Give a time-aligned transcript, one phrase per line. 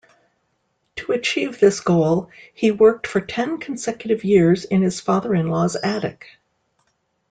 [0.95, 6.25] To achieve this goal, he worked for ten consecutive years in his father-in-law's attic.